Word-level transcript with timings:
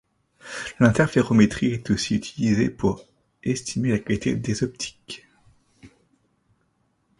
L'interférométrie 0.79 1.73
est 1.73 1.91
aussi 1.91 2.15
utilisée 2.15 2.71
pour 2.71 3.05
estimer 3.43 3.91
la 3.91 3.99
qualité 3.99 4.35
des 4.35 4.63
optiques. 4.63 5.27